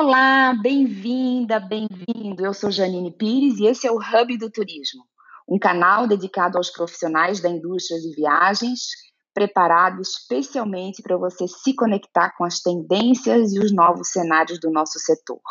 Olá, 0.00 0.54
bem-vinda, 0.54 1.58
bem-vindo. 1.58 2.46
Eu 2.46 2.54
sou 2.54 2.70
Janine 2.70 3.10
Pires 3.10 3.58
e 3.58 3.66
esse 3.66 3.84
é 3.84 3.90
o 3.90 3.96
Hub 3.96 4.38
do 4.38 4.48
Turismo, 4.48 5.02
um 5.48 5.58
canal 5.58 6.06
dedicado 6.06 6.56
aos 6.56 6.70
profissionais 6.70 7.40
da 7.40 7.48
indústria 7.48 8.00
de 8.00 8.14
viagens, 8.14 8.90
preparado 9.34 10.00
especialmente 10.00 11.02
para 11.02 11.16
você 11.16 11.48
se 11.48 11.74
conectar 11.74 12.32
com 12.38 12.44
as 12.44 12.60
tendências 12.60 13.52
e 13.52 13.58
os 13.58 13.74
novos 13.74 14.10
cenários 14.12 14.60
do 14.60 14.70
nosso 14.70 15.00
setor. 15.00 15.42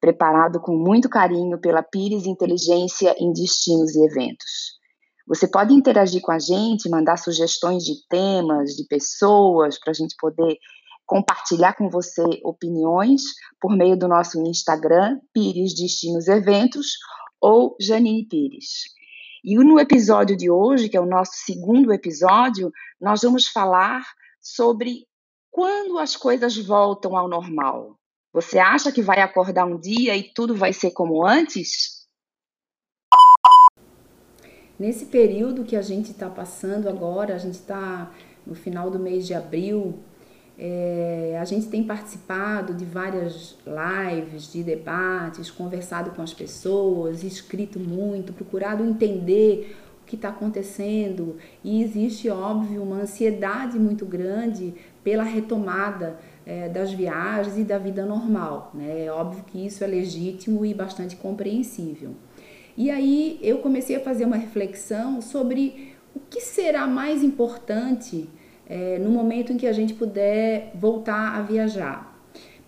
Preparado 0.00 0.60
com 0.60 0.76
muito 0.76 1.08
carinho 1.08 1.56
pela 1.60 1.80
Pires 1.80 2.26
Inteligência 2.26 3.14
em 3.20 3.32
Destinos 3.32 3.94
e 3.94 4.04
Eventos. 4.04 4.80
Você 5.28 5.46
pode 5.46 5.72
interagir 5.72 6.22
com 6.22 6.32
a 6.32 6.40
gente, 6.40 6.90
mandar 6.90 7.18
sugestões 7.18 7.84
de 7.84 8.04
temas, 8.08 8.70
de 8.70 8.84
pessoas, 8.88 9.78
para 9.78 9.92
a 9.92 9.94
gente 9.94 10.16
poder 10.18 10.58
compartilhar 11.06 11.74
com 11.74 11.88
você 11.88 12.24
opiniões 12.42 13.22
por 13.60 13.74
meio 13.74 13.96
do 13.96 14.08
nosso 14.08 14.40
Instagram, 14.42 15.20
Pires 15.32 15.74
Destinos 15.74 16.26
Eventos, 16.26 16.98
ou 17.40 17.76
Janine 17.80 18.26
Pires. 18.26 18.94
E 19.44 19.54
no 19.54 19.78
episódio 19.78 20.36
de 20.36 20.50
hoje, 20.50 20.88
que 20.88 20.96
é 20.96 21.00
o 21.00 21.06
nosso 21.06 21.32
segundo 21.34 21.92
episódio, 21.92 22.72
nós 23.00 23.22
vamos 23.22 23.46
falar 23.46 24.04
sobre 24.40 25.06
quando 25.50 25.98
as 25.98 26.16
coisas 26.16 26.56
voltam 26.56 27.16
ao 27.16 27.28
normal. 27.28 27.96
Você 28.32 28.58
acha 28.58 28.92
que 28.92 29.00
vai 29.00 29.20
acordar 29.20 29.64
um 29.64 29.78
dia 29.78 30.16
e 30.16 30.24
tudo 30.34 30.54
vai 30.54 30.72
ser 30.72 30.90
como 30.90 31.24
antes? 31.24 32.04
Nesse 34.78 35.06
período 35.06 35.64
que 35.64 35.74
a 35.74 35.80
gente 35.80 36.10
está 36.10 36.28
passando 36.28 36.88
agora, 36.88 37.34
a 37.34 37.38
gente 37.38 37.54
está 37.54 38.12
no 38.46 38.54
final 38.54 38.90
do 38.90 38.98
mês 38.98 39.26
de 39.26 39.32
abril, 39.32 39.98
é, 40.58 41.36
a 41.38 41.44
gente 41.44 41.66
tem 41.66 41.84
participado 41.84 42.72
de 42.72 42.84
várias 42.84 43.58
lives, 43.66 44.50
de 44.50 44.62
debates, 44.62 45.50
conversado 45.50 46.12
com 46.12 46.22
as 46.22 46.32
pessoas, 46.32 47.22
escrito 47.22 47.78
muito, 47.78 48.32
procurado 48.32 48.82
entender 48.82 49.76
o 50.02 50.06
que 50.06 50.16
está 50.16 50.30
acontecendo 50.30 51.36
e 51.62 51.82
existe, 51.82 52.30
óbvio, 52.30 52.82
uma 52.82 53.02
ansiedade 53.02 53.78
muito 53.78 54.06
grande 54.06 54.72
pela 55.04 55.24
retomada 55.24 56.18
é, 56.46 56.68
das 56.68 56.90
viagens 56.92 57.58
e 57.58 57.64
da 57.64 57.76
vida 57.76 58.06
normal. 58.06 58.70
Né? 58.72 59.04
É 59.04 59.12
óbvio 59.12 59.44
que 59.44 59.66
isso 59.66 59.84
é 59.84 59.86
legítimo 59.86 60.64
e 60.64 60.72
bastante 60.72 61.16
compreensível. 61.16 62.14
E 62.76 62.90
aí 62.90 63.38
eu 63.42 63.58
comecei 63.58 63.96
a 63.96 64.00
fazer 64.00 64.24
uma 64.24 64.36
reflexão 64.36 65.20
sobre 65.20 65.94
o 66.14 66.20
que 66.30 66.40
será 66.40 66.86
mais 66.86 67.22
importante 67.22 68.28
é, 68.68 68.98
no 68.98 69.10
momento 69.10 69.52
em 69.52 69.56
que 69.56 69.66
a 69.66 69.72
gente 69.72 69.94
puder 69.94 70.72
voltar 70.74 71.36
a 71.36 71.42
viajar. 71.42 72.14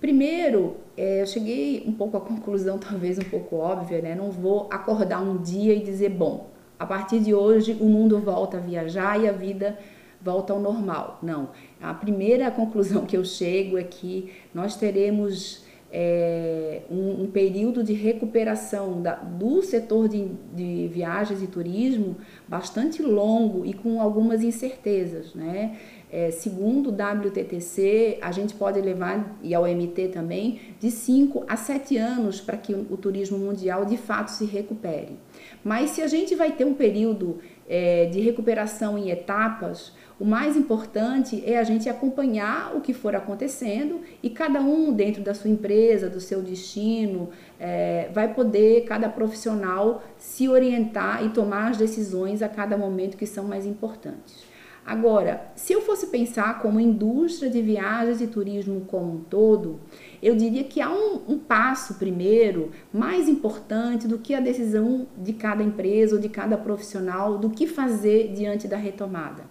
Primeiro, 0.00 0.76
é, 0.96 1.22
eu 1.22 1.26
cheguei 1.26 1.82
um 1.86 1.92
pouco 1.92 2.16
à 2.16 2.20
conclusão, 2.20 2.78
talvez 2.80 3.18
um 3.18 3.22
pouco 3.22 3.56
óbvia, 3.56 4.00
né? 4.00 4.14
Não 4.14 4.30
vou 4.30 4.68
acordar 4.70 5.20
um 5.20 5.36
dia 5.38 5.74
e 5.74 5.82
dizer, 5.82 6.10
bom, 6.10 6.50
a 6.78 6.86
partir 6.86 7.18
de 7.20 7.34
hoje 7.34 7.76
o 7.80 7.86
mundo 7.86 8.20
volta 8.20 8.58
a 8.58 8.60
viajar 8.60 9.20
e 9.20 9.28
a 9.28 9.32
vida 9.32 9.76
volta 10.20 10.52
ao 10.52 10.60
normal. 10.60 11.18
Não. 11.22 11.50
A 11.80 11.92
primeira 11.94 12.50
conclusão 12.50 13.04
que 13.04 13.16
eu 13.16 13.24
chego 13.24 13.76
é 13.76 13.82
que 13.82 14.32
nós 14.54 14.76
teremos 14.76 15.64
é, 15.90 16.82
um, 16.90 17.22
um, 17.22 17.26
período 17.30 17.82
de 17.82 17.94
recuperação 17.94 19.00
da, 19.00 19.14
do 19.14 19.62
setor 19.62 20.08
de, 20.08 20.28
de, 20.54 20.88
viagens 20.88 21.42
e 21.42 21.46
turismo 21.46 22.16
bastante 22.46 23.02
longo 23.02 23.64
e 23.64 23.72
com 23.72 24.00
algumas 24.00 24.42
incertezas, 24.42 25.34
né? 25.34 25.78
É, 26.10 26.30
segundo 26.30 26.88
o 26.88 26.92
WTTC, 26.92 28.18
a 28.22 28.32
gente 28.32 28.54
pode 28.54 28.80
levar, 28.80 29.38
e 29.42 29.54
a 29.54 29.60
OMT 29.60 30.08
também, 30.08 30.58
de 30.80 30.90
5 30.90 31.44
a 31.46 31.54
7 31.54 31.98
anos 31.98 32.40
para 32.40 32.56
que 32.56 32.72
o 32.74 32.96
turismo 32.96 33.36
mundial 33.38 33.84
de 33.84 33.98
fato 33.98 34.28
se 34.28 34.46
recupere. 34.46 35.18
Mas 35.62 35.90
se 35.90 36.00
a 36.00 36.06
gente 36.06 36.34
vai 36.34 36.52
ter 36.52 36.64
um 36.64 36.72
período 36.72 37.40
é, 37.68 38.06
de 38.06 38.20
recuperação 38.20 38.96
em 38.96 39.10
etapas, 39.10 39.92
o 40.18 40.24
mais 40.24 40.56
importante 40.56 41.42
é 41.46 41.58
a 41.58 41.62
gente 41.62 41.88
acompanhar 41.88 42.74
o 42.74 42.80
que 42.80 42.92
for 42.92 43.14
acontecendo 43.14 44.00
e 44.20 44.28
cada 44.28 44.60
um 44.60 44.92
dentro 44.92 45.22
da 45.22 45.32
sua 45.32 45.48
empresa, 45.48 46.10
do 46.10 46.20
seu 46.20 46.42
destino, 46.42 47.30
é, 47.60 48.08
vai 48.12 48.34
poder, 48.34 48.84
cada 48.84 49.08
profissional, 49.08 50.02
se 50.16 50.48
orientar 50.48 51.24
e 51.24 51.28
tomar 51.28 51.70
as 51.70 51.76
decisões 51.76 52.42
a 52.42 52.48
cada 52.48 52.76
momento 52.76 53.16
que 53.16 53.26
são 53.26 53.44
mais 53.44 53.64
importantes. 53.64 54.44
Agora, 54.88 55.42
se 55.54 55.74
eu 55.74 55.82
fosse 55.82 56.06
pensar 56.06 56.62
como 56.62 56.80
indústria 56.80 57.50
de 57.50 57.60
viagens 57.60 58.22
e 58.22 58.26
turismo 58.26 58.86
como 58.86 59.16
um 59.16 59.18
todo, 59.18 59.80
eu 60.22 60.34
diria 60.34 60.64
que 60.64 60.80
há 60.80 60.88
um, 60.90 61.20
um, 61.28 61.38
passo 61.38 61.96
primeiro 61.96 62.70
mais 62.90 63.28
importante 63.28 64.08
do 64.08 64.16
que 64.16 64.34
a 64.34 64.40
decisão 64.40 65.06
de 65.18 65.34
cada 65.34 65.62
empresa 65.62 66.16
ou 66.16 66.22
de 66.22 66.30
cada 66.30 66.56
profissional 66.56 67.36
do 67.36 67.50
que 67.50 67.66
fazer 67.66 68.32
diante 68.32 68.66
da 68.66 68.78
retomada. 68.78 69.44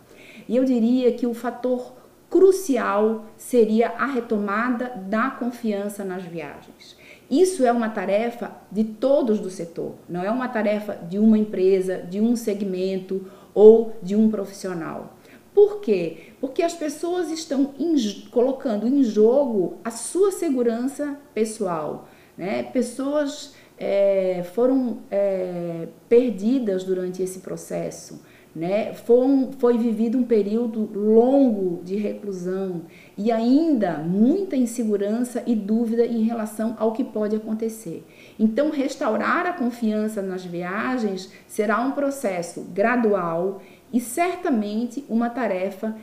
E 0.49 0.55
eu 0.55 0.65
diria 0.65 1.11
que 1.11 1.27
o 1.27 1.35
fator 1.35 1.93
crucial 2.31 3.25
seria 3.37 3.89
a 3.89 4.07
retomada 4.07 4.91
da 5.07 5.29
confiança 5.29 6.03
nas 6.03 6.23
viagens. 6.23 6.97
Isso 7.29 7.63
é 7.63 7.71
uma 7.71 7.89
tarefa 7.89 8.53
de 8.71 8.83
todos 8.83 9.37
do 9.37 9.51
setor, 9.51 9.93
não 10.09 10.23
é 10.23 10.31
uma 10.31 10.47
tarefa 10.47 10.95
de 10.95 11.19
uma 11.19 11.37
empresa, 11.37 11.97
de 11.97 12.19
um 12.19 12.35
segmento 12.35 13.27
ou 13.53 13.95
de 14.01 14.15
um 14.15 14.31
profissional. 14.31 15.16
Por 15.57 15.79
quê? 15.79 16.17
Porque 16.39 16.61
as 16.61 16.75
pessoas 16.75 17.31
estão 17.31 17.73
em, 17.79 17.95
colocando 18.29 18.87
em 18.87 19.01
jogo 19.01 19.77
a 19.83 19.89
sua 19.89 20.31
segurança 20.31 21.17
pessoal. 21.33 22.07
Né? 22.37 22.61
Pessoas 22.61 23.55
é, 23.75 24.45
foram 24.53 24.99
é, 25.09 25.87
perdidas 26.07 26.83
durante 26.83 27.23
esse 27.23 27.39
processo. 27.39 28.21
Né? 28.55 28.93
Foi, 28.93 29.49
foi 29.57 29.77
vivido 29.79 30.19
um 30.19 30.23
período 30.23 30.91
longo 30.93 31.83
de 31.83 31.95
reclusão 31.95 32.83
e 33.17 33.31
ainda 33.31 33.97
muita 33.97 34.55
insegurança 34.55 35.43
e 35.45 35.55
dúvida 35.55 36.05
em 36.05 36.23
relação 36.23 36.75
ao 36.79 36.91
que 36.91 37.03
pode 37.03 37.35
acontecer. 37.35 38.05
Então, 38.39 38.69
restaurar 38.69 39.47
a 39.47 39.53
confiança 39.53 40.21
nas 40.21 40.45
viagens 40.45 41.31
será 41.47 41.81
um 41.81 41.93
processo 41.93 42.61
gradual 42.73 43.61
e 43.91 43.99
certamente 43.99 45.03
uma 45.09 45.29
tarefa 45.29 45.95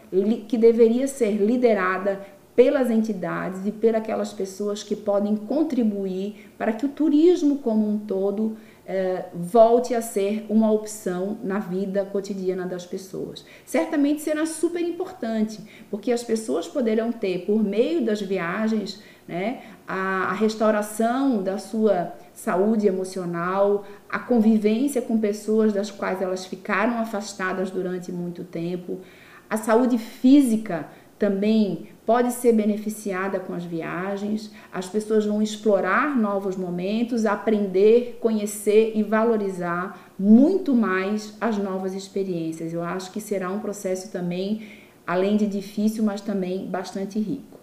que 0.49 0.57
deveria 0.57 1.07
ser 1.07 1.33
liderada 1.33 2.21
pelas 2.57 2.91
entidades 2.91 3.67
e 3.67 3.73
pelas 3.73 4.33
pessoas 4.33 4.83
que 4.83 4.95
podem 4.95 5.37
contribuir 5.37 6.51
para 6.57 6.73
que 6.73 6.87
o 6.87 6.89
turismo 6.89 7.59
como 7.59 7.89
um 7.89 7.99
todo 7.99 8.57
eh, 8.87 9.27
volte 9.35 9.95
a 9.95 10.03
ser 10.03 10.45
uma 10.49 10.71
opção 10.71 11.39
na 11.43 11.59
vida 11.59 12.05
cotidiana 12.05 12.67
das 12.67 12.85
pessoas. 12.85 13.45
Certamente 13.65 14.21
será 14.21 14.45
super 14.45 14.83
importante, 14.83 15.61
porque 15.91 16.13
as 16.13 16.23
pessoas 16.23 16.69
poderão 16.69 17.11
ter, 17.11 17.47
por 17.47 17.63
meio 17.63 18.05
das 18.05 18.21
viagens, 18.21 19.03
né, 19.27 19.63
a, 19.89 20.25
a 20.25 20.33
restauração 20.33 21.43
da 21.43 21.57
sua 21.57 22.13
saúde 22.35 22.87
emocional, 22.87 23.87
a 24.09 24.19
convivência 24.19 25.01
com 25.01 25.19
pessoas 25.19 25.73
das 25.73 25.91
quais 25.91 26.21
elas 26.21 26.45
ficaram 26.45 26.99
afastadas 26.99 27.71
durante 27.71 28.13
muito 28.13 28.45
tempo, 28.45 29.01
a 29.49 29.57
saúde 29.57 29.99
física 29.99 30.89
também 31.25 31.87
pode 32.05 32.31
ser 32.33 32.53
beneficiada 32.53 33.41
com 33.41 33.55
as 33.55 33.65
viagens, 33.65 34.51
as 34.71 34.87
pessoas 34.87 35.25
vão 35.25 35.41
explorar 35.41 36.15
novos 36.15 36.55
momentos, 36.55 37.25
aprender, 37.25 38.19
conhecer 38.21 38.93
e 38.95 39.03
valorizar 39.03 40.13
muito 40.19 40.75
mais 40.75 41.33
as 41.41 41.57
novas 41.57 41.95
experiências. 41.95 42.75
Eu 42.75 42.83
acho 42.83 43.11
que 43.11 43.23
será 43.23 43.51
um 43.51 43.59
processo 43.59 44.13
também, 44.13 44.69
além 45.07 45.39
de 45.39 45.47
difícil, 45.47 46.05
mas 46.05 46.21
também 46.21 46.67
bastante 46.67 47.19
rico. 47.19 47.59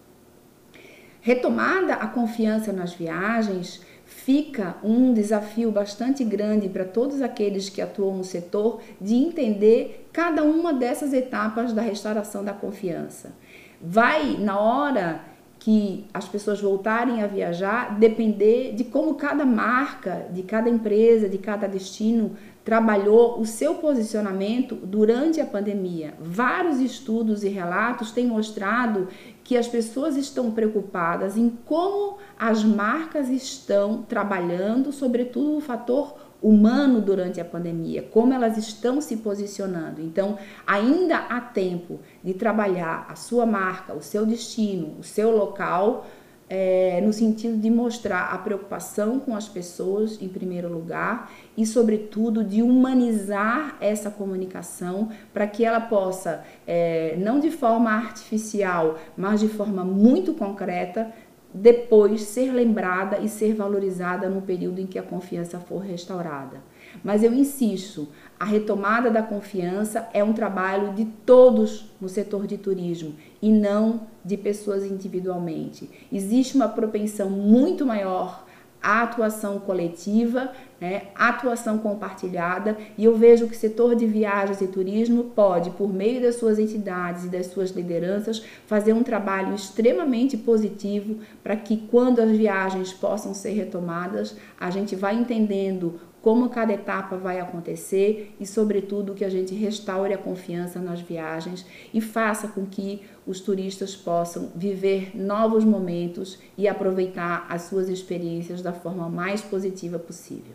Retomada 1.21 1.93
a 1.93 2.07
confiança 2.07 2.73
nas 2.73 2.95
viagens, 2.95 3.79
fica 4.07 4.75
um 4.83 5.13
desafio 5.13 5.71
bastante 5.71 6.23
grande 6.23 6.67
para 6.67 6.83
todos 6.83 7.21
aqueles 7.21 7.69
que 7.69 7.79
atuam 7.79 8.17
no 8.17 8.23
setor 8.23 8.81
de 8.99 9.13
entender 9.13 10.09
cada 10.11 10.41
uma 10.43 10.73
dessas 10.73 11.13
etapas 11.13 11.73
da 11.73 11.83
restauração 11.83 12.43
da 12.43 12.53
confiança. 12.53 13.39
Vai, 13.83 14.37
na 14.37 14.59
hora 14.59 15.21
que 15.61 16.05
as 16.11 16.27
pessoas 16.27 16.59
voltarem 16.59 17.21
a 17.21 17.27
viajar, 17.27 17.99
depender 17.99 18.73
de 18.73 18.83
como 18.83 19.13
cada 19.13 19.45
marca, 19.45 20.27
de 20.31 20.41
cada 20.41 20.67
empresa, 20.69 21.29
de 21.29 21.37
cada 21.37 21.67
destino 21.67 22.35
trabalhou 22.63 23.39
o 23.39 23.45
seu 23.45 23.75
posicionamento 23.75 24.75
durante 24.75 25.39
a 25.39 25.45
pandemia. 25.45 26.13
Vários 26.19 26.79
estudos 26.79 27.43
e 27.43 27.49
relatos 27.49 28.11
têm 28.11 28.27
mostrado 28.27 29.07
que 29.43 29.57
as 29.57 29.67
pessoas 29.67 30.15
estão 30.15 30.51
preocupadas 30.51 31.37
em 31.37 31.49
como 31.65 32.17
as 32.37 32.63
marcas 32.63 33.29
estão 33.29 34.03
trabalhando, 34.03 34.91
sobretudo 34.91 35.57
o 35.57 35.61
fator 35.61 36.15
humano 36.41 37.01
durante 37.01 37.39
a 37.39 37.45
pandemia, 37.45 38.01
como 38.01 38.33
elas 38.33 38.57
estão 38.57 38.99
se 38.99 39.17
posicionando. 39.17 40.01
Então, 40.01 40.38
ainda 40.65 41.17
há 41.17 41.39
tempo 41.39 41.99
de 42.23 42.33
trabalhar 42.33 43.05
a 43.09 43.15
sua 43.15 43.45
marca, 43.45 43.93
o 43.93 44.01
seu 44.01 44.25
destino, 44.25 44.95
o 44.99 45.03
seu 45.03 45.29
local 45.35 46.05
é, 46.53 46.99
no 46.99 47.13
sentido 47.13 47.57
de 47.57 47.69
mostrar 47.69 48.33
a 48.33 48.38
preocupação 48.38 49.21
com 49.21 49.33
as 49.33 49.47
pessoas, 49.47 50.21
em 50.21 50.27
primeiro 50.27 50.67
lugar, 50.67 51.31
e, 51.55 51.65
sobretudo, 51.65 52.43
de 52.43 52.61
humanizar 52.61 53.77
essa 53.79 54.11
comunicação 54.11 55.09
para 55.33 55.47
que 55.47 55.63
ela 55.63 55.79
possa, 55.79 56.43
é, 56.67 57.15
não 57.17 57.39
de 57.39 57.49
forma 57.49 57.89
artificial, 57.89 58.99
mas 59.15 59.39
de 59.39 59.47
forma 59.47 59.85
muito 59.85 60.33
concreta, 60.33 61.13
depois 61.53 62.21
ser 62.21 62.51
lembrada 62.51 63.19
e 63.19 63.27
ser 63.27 63.53
valorizada 63.53 64.30
no 64.30 64.42
período 64.42 64.80
em 64.80 64.86
que 64.86 64.98
a 64.98 65.03
confiança 65.03 65.59
for 65.59 65.80
restaurada. 65.80 66.57
Mas 67.03 67.24
eu 67.24 67.33
insisto, 67.33 68.07
a 68.39 68.45
retomada 68.45 69.09
da 69.09 69.21
confiança 69.21 70.09
é 70.13 70.24
um 70.24 70.33
trabalho 70.33 70.94
de 70.94 71.06
todos 71.06 71.92
no 72.00 72.09
setor 72.09 72.48
de 72.48 72.57
turismo 72.57 73.15
e 73.42 73.50
não 73.50 74.01
de 74.24 74.38
pessoas 74.38 74.83
individualmente. 74.86 75.89
Existe 76.12 76.56
uma 76.56 76.68
propensão 76.68 77.30
muito 77.30 77.86
maior 77.86 78.45
à 78.81 79.03
atuação 79.03 79.59
coletiva, 79.59 80.51
né, 80.79 81.03
atuação 81.13 81.77
compartilhada, 81.77 82.75
e 82.97 83.05
eu 83.05 83.15
vejo 83.15 83.47
que 83.47 83.55
o 83.55 83.59
setor 83.59 83.95
de 83.95 84.07
viagens 84.07 84.61
e 84.61 84.67
turismo 84.67 85.25
pode, 85.35 85.69
por 85.71 85.93
meio 85.93 86.21
das 86.21 86.35
suas 86.35 86.57
entidades 86.57 87.25
e 87.25 87.29
das 87.29 87.47
suas 87.47 87.69
lideranças, 87.69 88.43
fazer 88.65 88.93
um 88.93 89.03
trabalho 89.03 89.53
extremamente 89.53 90.35
positivo 90.35 91.17
para 91.43 91.55
que, 91.55 91.77
quando 91.77 92.19
as 92.19 92.31
viagens 92.31 92.91
possam 92.91 93.33
ser 93.33 93.51
retomadas, 93.51 94.35
a 94.59 94.71
gente 94.71 94.95
vá 94.95 95.13
entendendo 95.13 95.99
como 96.21 96.50
cada 96.50 96.73
etapa 96.73 97.18
vai 97.18 97.39
acontecer 97.39 98.35
e, 98.39 98.45
sobretudo, 98.45 99.15
que 99.15 99.25
a 99.25 99.29
gente 99.29 99.56
restaure 99.56 100.13
a 100.13 100.18
confiança 100.18 100.79
nas 100.79 101.01
viagens 101.01 101.65
e 101.94 102.00
faça 102.00 102.47
com 102.47 102.65
que 102.65 103.01
os 103.25 103.39
turistas 103.39 103.95
possam 103.95 104.51
viver 104.56 105.15
novos 105.15 105.63
momentos 105.65 106.38
e 106.57 106.68
aproveitar 106.68 107.45
as 107.50 107.63
suas 107.63 107.89
experiências 107.89 108.62
da 108.62 108.71
forma 108.71 109.09
mais 109.09 109.41
positiva 109.41 109.97
possível. 109.97 110.53